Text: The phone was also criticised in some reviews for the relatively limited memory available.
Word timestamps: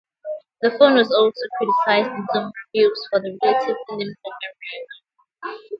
The 0.63 0.71
phone 0.79 0.95
was 0.95 1.11
also 1.11 1.31
criticised 1.59 2.09
in 2.09 2.25
some 2.33 2.51
reviews 2.73 3.07
for 3.11 3.19
the 3.19 3.37
relatively 3.43 3.75
limited 3.89 4.17
memory 4.25 4.87
available. 5.43 5.63